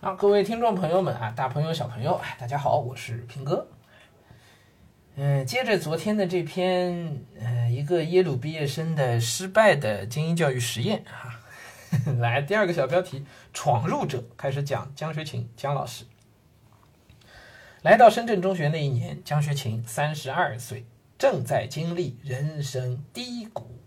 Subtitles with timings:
[0.00, 3.66] 啊，各位听众朋友们啊，大朋友小朋友，大家好，我是平哥。
[5.16, 11.42] 嗯，接着昨天的这篇，呃，一个耶鲁毕业生的失败的精英教育实验啊，
[12.20, 16.04] 来第二个小标题：闯入者开始讲江学勤江老师。
[17.82, 20.86] 来到深圳中学那一年，江学勤三十二岁，
[21.18, 23.80] 正在经历人生低谷。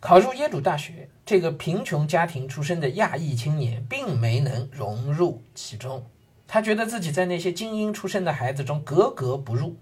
[0.00, 6.06] 考入耶鲁大学，这个贫穷家庭出身的亚裔青年并没能融入其中。
[6.46, 9.76] 他觉得自己在那些精英出身的孩子中格格不入。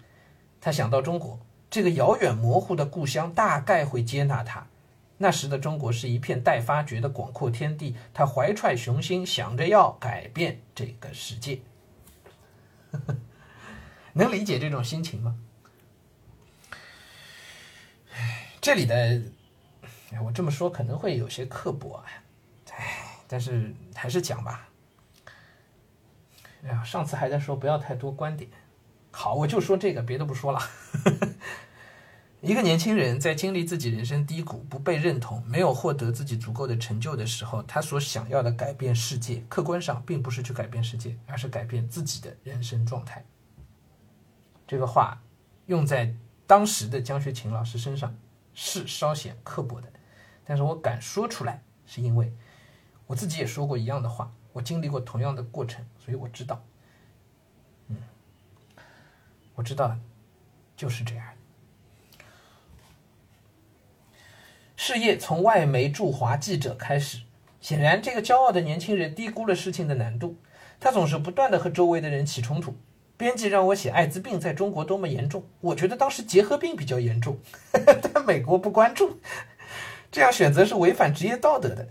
[0.58, 1.38] 他想到中国
[1.70, 4.66] 这个遥远模糊的故乡，大概会接纳他。
[5.18, 7.94] 那时的中国是一片待发掘的广阔天地。
[8.14, 11.60] 他怀揣雄心，想着要改变这个世界。
[14.14, 15.36] 能理解这种心情吗？
[18.62, 19.20] 这里的。
[20.24, 22.04] 我这么说可能会有些刻薄啊，
[22.72, 24.68] 哎，但是还是讲吧。
[26.62, 28.50] 哎呀，上次还在说不要太多观点，
[29.12, 30.60] 好，我就说这个，别的不说了。
[32.42, 43.24] 一个年轻人在经历自己人生低谷、不被认同、没有获得自己足够的成就的时候，他所想要的改变世界，客观上并不是去改变世界，而是改变自己的人生状态。
[44.66, 45.20] 这个话
[45.66, 46.14] 用在
[46.46, 48.14] 当时的江学勤老师身上
[48.56, 49.92] 是稍显刻薄的。
[50.44, 52.32] 但是我敢说出来，是因为
[53.06, 56.64] 我自己也说过一样的话，我经历过同样的过程，所以我知道，
[57.88, 57.96] 嗯，
[59.54, 59.96] 我知道
[60.76, 61.26] 就是这样。
[64.76, 67.22] 事业从外媒驻华记者开始，
[67.60, 70.36] 显然这个骄傲的年轻人低估了事情的难度，
[70.78, 72.76] 他总是不断的和周围的人起冲突。
[73.16, 77.38] 编辑让我写艾滋病在中国多么严重，我觉得当时结核病比较严重，
[78.12, 79.20] 但美国不关注。
[80.12, 81.88] 这样选择是违反职业道德的。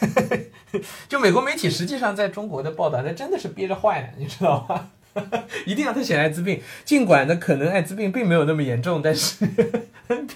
[1.08, 4.90] 就美国媒体实际上在中国的报道，那真的是憋着坏呢，你知道吗？
[5.64, 9.46] 一定要他写艾滋病，尽管呢可能艾滋病并没有那么严重，但是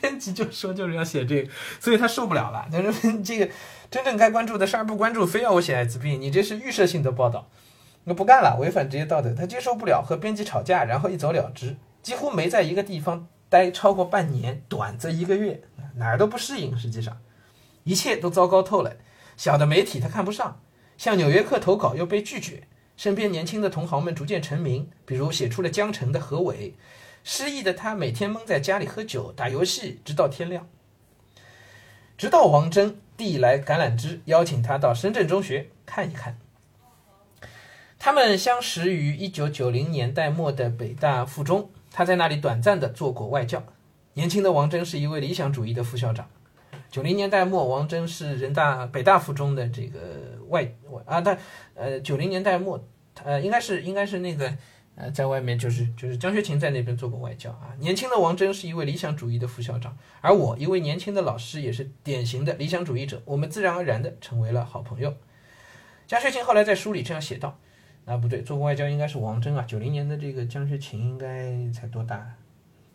[0.00, 2.66] 编辑就说就是要写这个，所以他受不了了。
[2.70, 3.48] 但是这个
[3.91, 7.50] 真正该关注的事儿不关注，非要我写艾滋病，你这是预设性的报道，
[8.08, 9.34] 我不干了，违反职业道德。
[9.34, 15.60] 他接受不了，和编辑吵架，然后一走了之，几乎没在一个地方待超过半年，短则一个月。
[15.96, 17.18] 哪儿都不适应，实际上，
[17.84, 18.97] 一切都糟糕透了。
[19.36, 20.60] 小的媒体他看不上，
[20.97, 22.62] 向《纽约客》投稿又被拒绝。
[22.97, 26.74] 身边年轻的同行们逐渐成名，比如写出了《江城》的何伟。
[27.22, 30.66] 失意的他每天闷在家里喝酒打游戏，直到天亮。
[32.16, 36.38] 直到王峥递来橄榄枝，邀请他到深圳中学看一看。
[37.98, 43.62] 他们相识于一九九零年代末的北大附中，他在那里短暂的做过外教。
[44.14, 46.28] 年轻的王峥是一位理想主义的副校长。
[46.91, 49.98] 九零年代末，王峥是人大北大附中的这个
[50.48, 50.66] 外
[51.04, 51.36] 啊，他
[51.75, 52.82] 呃九零年代末，
[53.25, 54.56] 呃应该是应该是那个
[54.94, 57.75] 呃在外面就是就是江学勤在那边做过外教啊。
[57.80, 65.15] 年轻的王峥是一位理想主义的副校长，而我一位年轻的老师也是典型的理想主义者，我们自然而然的成为了好朋友。
[66.06, 67.59] 江学勤后来在书里这样写道：
[68.08, 69.62] 啊不对，做过外交应该是王峥啊。
[69.69, 72.34] 九零年的这个江学琴应该才多大？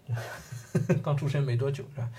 [1.03, 2.09] 刚出生没多久是吧？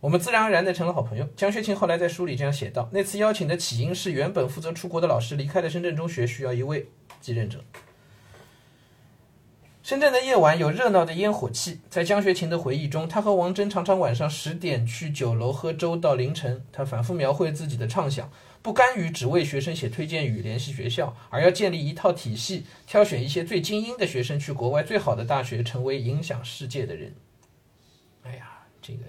[0.00, 1.26] 我们自然而然的成了好朋友。
[1.34, 6.86] 江学琴后来在书里这样写道：那次邀请的起因是原本负责出国的老师离开了深圳中学，需要一位
[7.22, 7.64] 继任者。
[9.84, 16.64] 深圳的夜晚有热闹的烟火气，在江学勤的回忆中，他和王峥常常晚上十点去酒楼喝粥到凌晨。
[16.72, 18.32] 他反复描绘自己的畅想。
[18.62, 27.14] 不甘于只为学生写推荐语联系学校，而要建立一套体系，挑选一些最精英的学生去国外最好的大学，成为影响世界的人。
[28.22, 29.00] 哎呀，这个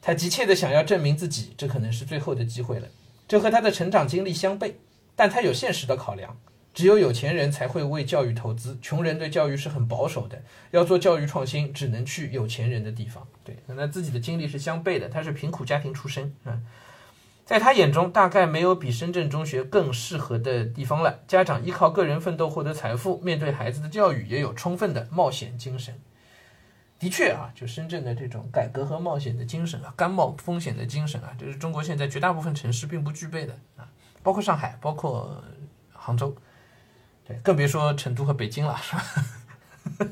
[0.00, 2.88] 他急切的想要证明自己，这可能是最后的机会了。
[3.28, 4.72] 这和他的成长经历相悖，
[5.14, 6.40] 但他有现实的考量。
[6.74, 10.42] 只有有钱人才会为教育投资，穷人对教育是很保守的。
[10.72, 13.26] 要做教育创新，只能去有钱人的地方。
[13.44, 15.08] 对，那自己的经历是相悖的。
[15.08, 16.66] 他是贫苦家庭出身，嗯。
[17.46, 21.20] 在他眼中，大概没有比深圳中学更适合的地方了。
[21.28, 25.94] 家长依靠个人奋斗获得财富，面对孩子的教育也有充分的冒险精神。
[26.98, 33.86] 的确啊，就深圳的这种改革和冒险的精神啊，甘冒风险的精神啊，这是中国现在绝大部分城市并不具备的啊，
[34.22, 35.44] 包括上海，包括
[35.92, 36.34] 杭州，
[37.26, 39.04] 对，更别说成都和北京了，是吧？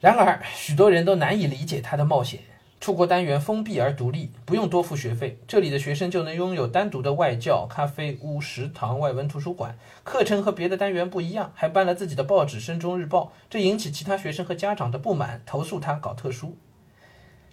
[0.00, 2.40] 然而，许多人都难以理解他的冒险。
[2.80, 16.56] 出国单元封闭而独立，不用多付学费，这里的学生就能拥有单独的外教、咖啡屋、食堂、外文图书馆，课程和别的单元不一样，还办了自己的报纸《深中日报》，这引起其他学生和家长的不满，投诉他搞特殊。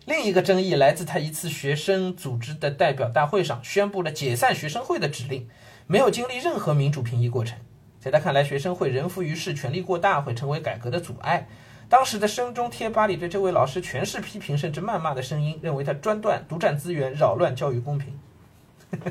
[0.06, 5.50] 另一个争议来自他一次学生组织的代表大会上宣布了解散学生会的指令，
[5.88, 7.58] 没有经历任何民主评议过程。
[8.00, 11.48] 在他看来，学生会人浮于事，权力过大会成为改革的阻碍。
[11.90, 18.20] 当时的声中贴吧里对这位老师全是批评甚至谩骂的声音，认为他专断、独占资源、扰乱教育公平。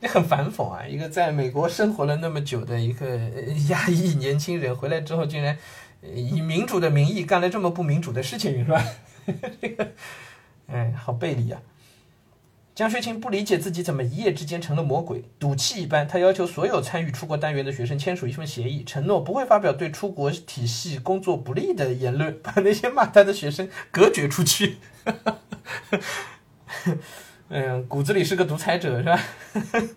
[0.00, 0.86] 你很反讽啊！
[0.86, 3.16] 一个在美国生活了那么久的一个
[3.68, 5.56] 压抑年轻人，回来之后竟然
[6.02, 8.84] 以民主的名义干了这么不民主的事情，是吧？
[9.60, 9.92] 这个，
[10.66, 11.62] 哎，好背离啊！
[12.74, 24.78] 江学勤不理解自己怎么一夜之间成了魔鬼，赌气一般，他要求所有参与出国单元的学生签署一份协议，承诺不会发表对出国体系工作不利的言论，把那些骂他的学生隔绝出去。
[27.48, 29.20] 嗯，骨子里是个独裁者，是吧？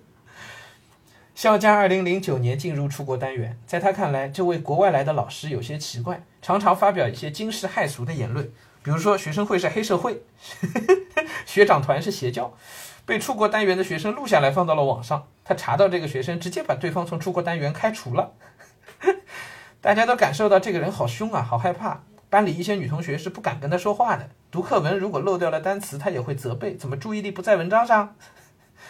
[1.34, 8.52] 肖佳二零零九年进入出国单元，在他看来，这位国外来的老师有些奇怪，常常发表一些惊世骇俗的言论。
[8.88, 10.24] 比如说，学生会是黑社会，
[11.46, 12.54] 学长团是邪教，
[13.06, 15.28] 被出国单元的学生录下来放到了网上。
[15.44, 18.32] 他查到这个学生，直接把对方从出国单元开除了。
[19.82, 22.02] 大家都感受到这个人好凶啊，好害怕。
[22.30, 24.30] 班里一些女同学是不敢跟他说话的。
[24.50, 28.16] 读课文如果漏掉了单词，他也会责备，怎么注意力不在文章上？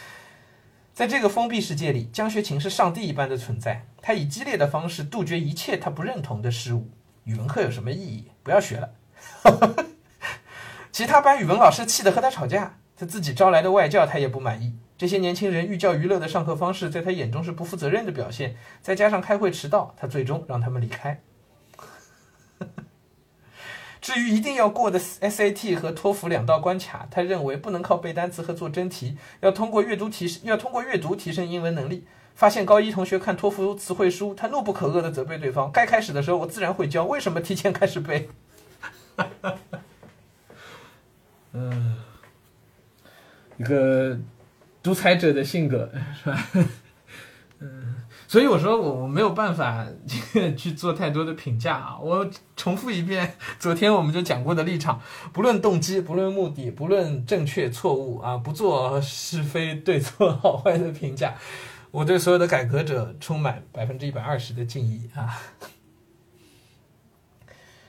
[0.94, 3.88] 在这个封闭世界里，江学勤是上帝一般的存在。
[4.04, 6.88] 他以激烈的方式杜绝一切他不认同的事物。
[7.24, 8.28] 语文课有什么意义？
[8.44, 8.92] 不要学了。
[10.92, 14.74] 其他班语文老师气得和他吵架，他自己招来的外教他也不满意。
[14.98, 18.56] 这些年轻人寓教于乐的上课方式，在他眼中是不负责任的表现。
[18.82, 21.22] 再加上开会迟到，他最终让他们离开。
[24.02, 32.08] 至于一定要过的 SAT 和托福两道关卡，他认为不能靠背单词和做真题，要通过阅读提要通过阅读提升英文能力。
[32.34, 38.30] 发现高一同学看托福词汇书，他怒不可遏地责备对方：“该开始的时候我自然会教，为什么提前开始背？”
[41.54, 41.96] 嗯，
[43.58, 44.18] 一个
[44.84, 45.92] 独裁者的性格
[46.24, 46.48] 是吧？
[47.60, 47.96] 嗯，
[48.28, 49.88] 所以我说我我没有办法
[50.56, 51.98] 去做太多的评价啊。
[52.00, 55.02] 我重复一遍昨天我们就讲过的立场：
[55.34, 61.34] 不论动机，不论目的，不论正确错误啊，不做是非对错好坏的评价。
[61.90, 65.36] 我对所有的改革者充满百分之一百二十的敬意啊。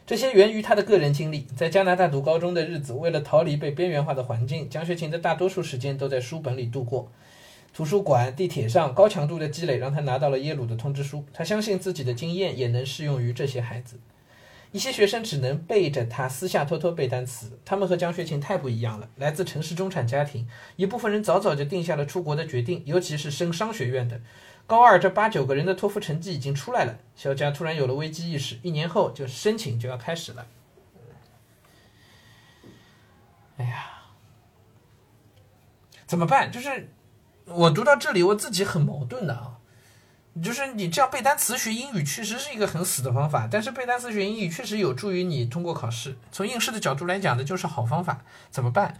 [0.09, 1.47] 这些源于他的个人经历。
[1.55, 7.13] 在加拿大读高中的日子，为了逃离被边缘化的环境，江学勤的大多数时间都在书本里度过。
[7.75, 11.27] 图书馆、地铁上，高强度的积累让他拿到了耶鲁的通知书。
[11.35, 14.01] 他相信自己的经验也能适用于这些孩子。
[14.73, 19.11] 一些学生只能背着他私下偷偷背单词，他们和江学勤太不一样了。
[19.17, 24.19] 来自城市中产家庭，一部分人早早就定下了出国的决定，尤其是升商学院的。
[24.69, 30.47] 高二这八九个人的托福成绩已经出来了，肖佳突然有了危机意识，一年后就申请就要开始了。
[33.57, 33.87] 哎呀，
[36.07, 36.53] 怎么办？
[36.53, 36.93] 就是
[37.47, 39.55] 我读到这里，我自己很矛盾的啊。
[40.43, 46.19] 就是你这样背单词学英语，确实是一个很死的方法，但是背单词学英语确实有助于你通过考试。
[46.31, 48.23] 从应试的角度来讲的，就是好方法。
[48.51, 48.99] 怎么办？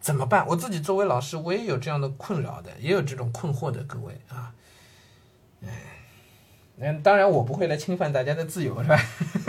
[0.00, 0.44] 怎么办？
[0.48, 4.52] 我自己作为老师，我也有这样的困扰的，也有这种困惑的，各位啊。
[5.66, 5.72] 哎，
[6.78, 9.00] 嗯，当然我不会来侵犯大家的自由，是吧？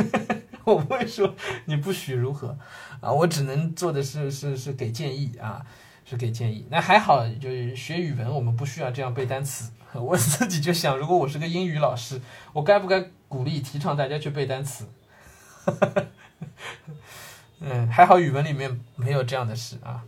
[0.65, 1.33] 我不会说
[1.65, 2.57] 你不许如何
[2.99, 5.65] 啊，我只能做的是是是给建议啊，
[6.03, 6.67] 是给建议。
[6.69, 9.71] 那还好，就是学语文，我们不需要这样背单词。
[9.93, 12.21] 我自己就想，如果我是个英语老师，
[12.51, 14.86] 我该不该鼓励提倡大家去背单词？
[17.62, 20.03] 嗯，还好语文里面没有这样的事啊，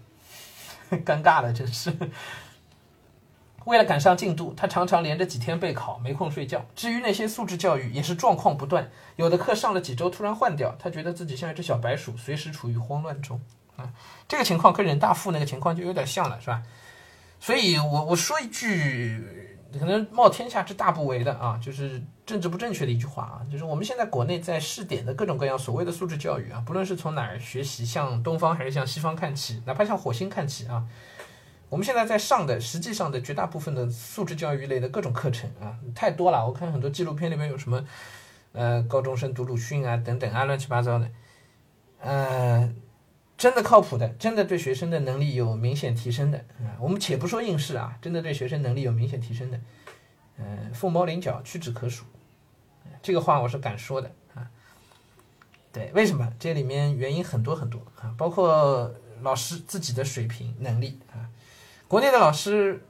[0.91, 1.91] 尴尬了，真是。
[3.65, 6.65] 为了赶上进度，他常常连着几天备考，没空睡觉。
[6.75, 8.89] 至于那些素质教育，也是状况不断。
[9.15, 13.39] 有的课上了几周，突然换掉，他觉得自己像一只小白鼠，随时处于慌乱中。
[13.75, 13.89] 啊，
[14.27, 16.61] 这个情况跟人大附那个情况就有点像了，是吧？
[17.39, 30.85] 所以我我说一句，可能冒天下之大不韪的啊，就是政治不正确的一句话啊，就是我们现在国内在试点的各种各样所谓的素质教育啊，不论是从哪儿学习，向东方还是向西方看齐，哪怕向火星看齐啊。
[31.69, 36.45] 我们现在在上的，实际上的绝大部分的素质教育类的各种课程啊，太多了。
[36.45, 37.85] 我看很多纪录片里面有什么，
[38.53, 41.11] 呃，高中生读鲁迅啊，等等啊，乱七八糟的，
[42.01, 42.73] 呃，
[43.37, 46.73] 真的靠谱的，真的对学生的能力有明显提升的啊。
[46.79, 49.59] 我们且不说应试啊，真的对学生能力有明显提升的，
[50.39, 52.03] 嗯，凤毛麟角，屈指可数。
[53.03, 54.49] 这个话我是敢说的啊。
[55.71, 56.33] 对，为什么？
[56.39, 61.29] 这里面原因很多很多啊，包括老师自己的水平能力啊。
[61.89, 62.85] 国内的老师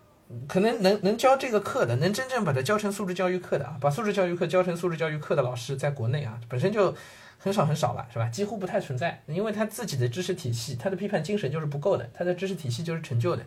[0.46, 6.94] 可能能能教这个课的，能真正把它教成素质教育课的啊，把素质教育课教成素质教育课的老师，在国内啊，本身就
[7.38, 8.28] 很少很少了，是吧？
[8.28, 13.46] 几乎不太存在，因为他自己的知识体系，他的批判精神就是不够的，他的知识体系就是陈旧的，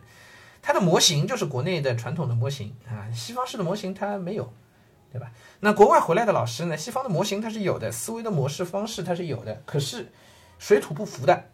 [0.62, 4.50] 他的模型就是国内的传统的模型啊，西方式的模型他没有，
[5.12, 5.30] 对吧？
[5.60, 10.10] 那国外回来的老师呢，西方的模型他是有的，思维的模式方式他是有的，可是
[10.58, 11.44] 水土不服的。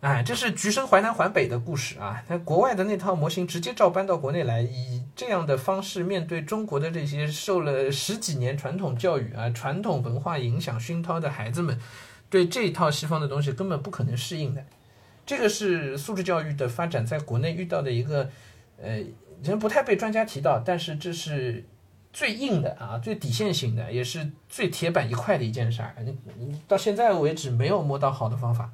[0.00, 2.22] 哎，这是橘生淮南淮北的故事啊！
[2.28, 11.76] 他国外的那套模型直接照搬到国内来，以这样的方式面对中国的这些受了十几年传统教育啊、传统文化影响熏陶的孩子们，
[12.30, 14.64] 对这套西方的东西根本不可能适应的。
[15.26, 18.30] 这个是素质教育的发展在国内遇到的一个，
[18.80, 19.02] 呃，
[19.42, 21.66] 人不太被专家提到，但是这是
[22.12, 25.96] 最硬的啊、最底线型的，也是最铁板一块的一件事儿。
[26.68, 28.70] 到现在为止没有摸到好的方法。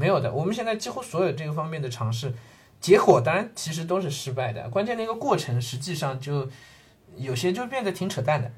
[0.00, 2.32] 没有的，我们现在几乎所有这个方面的尝试，
[2.80, 4.66] 结果当然其实都是失败的。
[4.70, 6.48] 关键那个过程实际上就
[7.16, 8.50] 有些就变得挺扯淡的，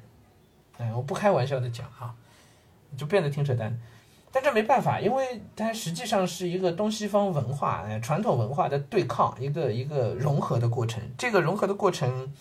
[0.77, 2.15] 哎，我不开玩笑的讲啊，
[2.95, 3.77] 就变得挺扯淡。
[4.31, 11.03] 但这没办法，因为它实际上是一个东西方文化、哎传统文化的对抗，一个一个融合的过程。
[11.17, 12.33] 这个融合的过程，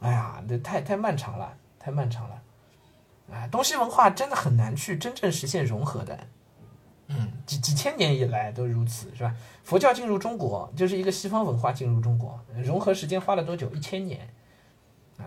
[0.00, 2.42] 哎呀，这太太漫长了，太漫长了。
[3.30, 6.18] 啊，东西文化真的很难去真正实现融合的。
[7.08, 9.34] 嗯，几几千年以来都如此，是吧？
[9.64, 13.70] 佛教进入中国就是一个西方文化进入中国，融合时间花了多久？
[13.74, 14.28] 一千年。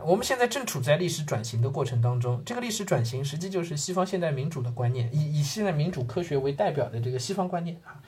[0.05, 7.99] 我们现在正处在历史转型的过程当中，这个历史转型实际就是西方现代民主的观念，以以现代民主科学为代表的这个西方观念啊，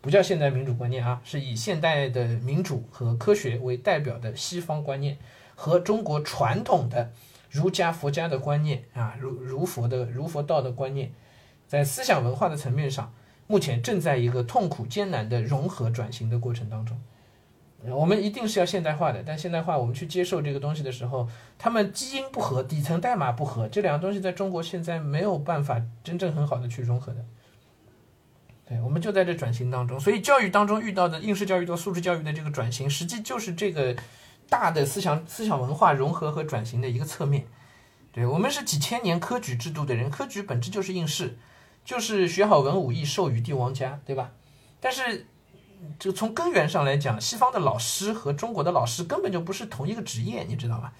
[0.00, 5.18] 不叫现代民主观念啊，是以现代的民主和科学为代表的西方观念，
[5.56, 7.10] 和中国传统的
[7.50, 11.10] 儒家、佛家的观念啊，儒儒佛的儒佛道的观念。
[11.66, 13.12] 在思想文化的层面上，
[13.46, 17.00] 目前正在一个痛苦艰难的融合转型的过程当中。
[17.86, 21.28] 我们一定是要现代化的，但现代化我们去接受这个东西的时候，
[21.58, 27.22] 他们基因不合，底层代码不合，这两个东西在中国现在没有办法真正很好的去融合的。
[28.66, 33.94] 对，我们就在这转型当中，所以教育当中遇到的应试教育到素质教育的这个转型，实际就是这个
[34.48, 37.44] 大的思想思想文化融合和转型的一个侧面。
[38.12, 41.36] 对我们是几千年科举制度的人，科举本质就是应试。
[41.84, 44.32] 就是学好文武艺，授予帝王家，对吧？
[44.80, 45.26] 但是，
[45.98, 50.92] 就从根源上来讲，西方的老师和中国的老师根本就不是同一个职业，你知道吧？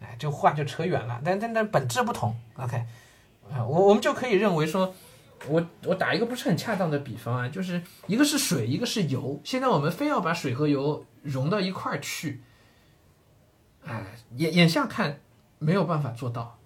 [0.00, 1.20] 哎，这话就扯远了。
[1.24, 2.76] 但但但本质不同，OK？
[3.50, 4.94] 啊，我我们就可以认为说，
[5.48, 9.40] 我我打一个不是很恰当的比方啊，就是一个是水，一个是油。
[9.44, 12.42] 现在我们非要把水和油融到一块儿去，
[13.86, 14.04] 哎，
[14.36, 15.20] 眼眼下看
[15.58, 16.58] 没有办法做到，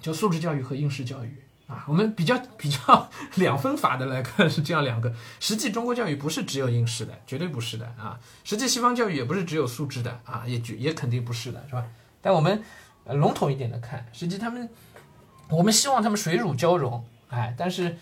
[0.00, 1.42] 就素质教育和应试教育。
[1.70, 8.18] 啊，我们比较 比较两分法的来看是这样两个，实际中国教育不是只有应试的，绝对不是的啊。
[8.42, 11.86] 实际西方教育也不是只有素质的啊，也绝也肯定不是的，是吧？
[12.20, 12.60] 但我们
[13.04, 14.68] 笼统一点的看，实际他们，
[15.48, 17.96] 我们希望他们水乳交融，哎，但是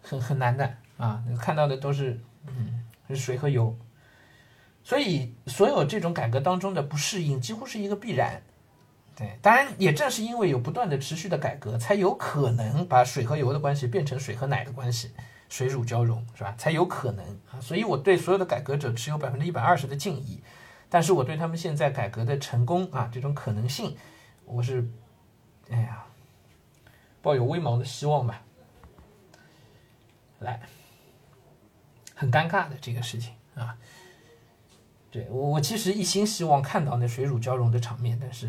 [0.00, 3.76] 很很难的啊，看到的都是嗯是水和油，
[4.84, 8.40] 所以所有这种改革当中的不适应，几乎是一个必然。
[9.18, 15.10] 对，当然也正是因为有不断的持续的改革，才有可能把水和油的关系变成水和奶的关系，
[15.48, 16.54] 水乳交融，是吧？
[16.56, 17.60] 才有可能啊。
[17.60, 20.40] 所以我对所有的改革者持有百分之一百二十的敬意，
[20.88, 23.96] 但是我对他们现在改革的成功啊，这种可能性，
[24.44, 24.88] 我是，
[25.68, 26.06] 哎呀，
[27.20, 28.40] 抱有微茫的希望吧。
[30.38, 30.60] 来，
[32.14, 33.76] 很尴尬的这个事情啊。
[35.10, 38.48] 对我，我其实一心希望看到那水乳交融的场面，但是。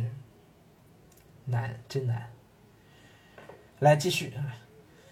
[1.50, 2.32] 难，真难。
[3.79, 4.34] 来继续，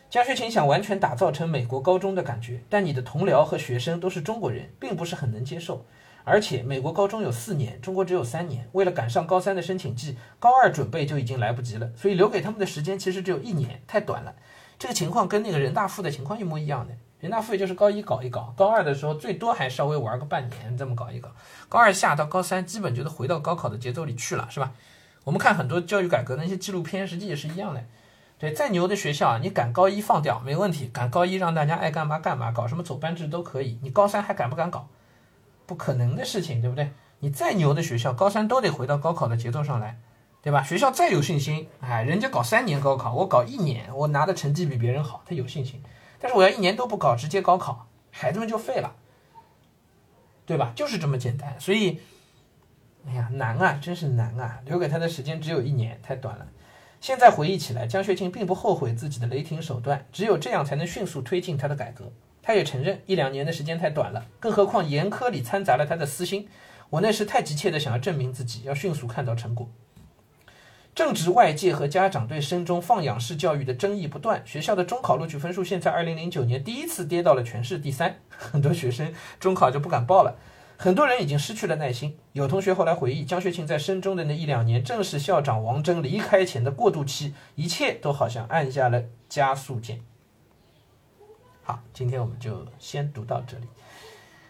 [0.10, 5.86] 江学勤想完全打造成美国高中的感觉，但你的同僚和学生都是中国人，并不是很能接受。
[6.24, 14.36] 而且美国高中有四年，中国只有三年，为了赶上高三的申请季，高二准备就已经来不及了，所以留给他们的时间其实只有一年，太短了。
[14.78, 21.32] 这个情况跟那个人大附的情况一模一样的，人大附也就是高一搞一搞，高二的时候最多还稍微玩个半年，这么搞一搞，
[21.70, 24.74] 高二下到高三基本就是回到高考的节奏里去了，是吧？
[25.28, 27.84] 我们看很多教育改革的那些纪录片，实际也是一样的。
[28.40, 33.78] 对，再牛的学校，你赶高一放掉没问题，赶高一让大家爱干嘛干嘛，搞什么走班制都可以。
[33.82, 34.88] 你高三还敢不敢搞？
[35.66, 36.94] 不可能的事情，对不对？
[37.20, 40.00] 你再牛的学校，高三都得回到高考的节奏上来，
[40.42, 40.64] 对吧？
[40.64, 45.84] 学校再有信心，哎，人家搞三年高考，我搞一年，我拿的成绩比别人好，他有信心。
[46.20, 48.96] 但是我要一年都不搞，直接高考，孩子们就废了，
[50.46, 50.72] 对吧？
[50.74, 52.00] 就是这么简单，所以。
[53.08, 54.60] 哎呀，难啊，真是难啊！
[54.66, 56.46] 留给他的时间只有一年，太短了。
[57.00, 62.12] 现在回忆起来，江学庆并不后悔自己的雷霆手段，只有这样才能迅速推进他的改革。
[62.42, 66.50] 他也承认一两年的时间太短了，更何况严苛里掺杂了他的私心。
[66.90, 69.70] 我那时太急切的想要证明自己，要迅速看到成果。
[70.96, 80.36] 正值外界和家长对深中放养式教育的争议不断，学校的中考录取分数现在二零零九年第一次跌到了全市第三，很多学生中考就不敢报了。
[80.78, 82.18] 很多人已经失去了耐心。
[82.34, 90.00] 有同学后来回忆，江学庆在深中的那一两年，正是校长王峥离开前的过渡期，一切都好像按下了加速键。
[91.64, 93.66] 好，今天我们就先读到这里。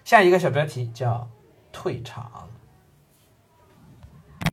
[0.04, 1.30] 下一个小标题叫
[1.72, 2.50] “退场”。